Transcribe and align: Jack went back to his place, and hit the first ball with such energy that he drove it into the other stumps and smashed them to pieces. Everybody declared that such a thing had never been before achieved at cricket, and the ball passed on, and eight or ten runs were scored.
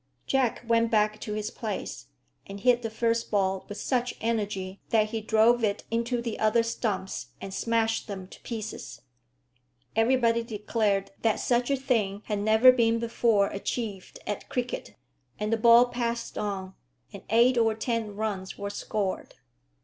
Jack 0.25 0.63
went 0.67 0.89
back 0.89 1.21
to 1.21 1.33
his 1.33 1.51
place, 1.51 2.07
and 2.47 2.61
hit 2.61 2.81
the 2.81 2.89
first 2.89 3.29
ball 3.29 3.67
with 3.69 3.77
such 3.77 4.15
energy 4.19 4.81
that 4.89 5.11
he 5.11 5.21
drove 5.21 5.63
it 5.63 5.83
into 5.91 6.23
the 6.23 6.39
other 6.39 6.63
stumps 6.63 7.27
and 7.39 7.53
smashed 7.53 8.07
them 8.07 8.25
to 8.29 8.41
pieces. 8.41 9.01
Everybody 9.95 10.41
declared 10.41 11.11
that 11.21 11.39
such 11.39 11.69
a 11.69 11.75
thing 11.77 12.23
had 12.25 12.39
never 12.39 12.71
been 12.71 12.97
before 12.97 13.49
achieved 13.49 14.17
at 14.25 14.49
cricket, 14.49 14.95
and 15.39 15.53
the 15.53 15.55
ball 15.57 15.85
passed 15.89 16.35
on, 16.35 16.73
and 17.13 17.21
eight 17.29 17.55
or 17.55 17.75
ten 17.75 18.15
runs 18.15 18.57
were 18.57 18.71
scored. 18.71 19.35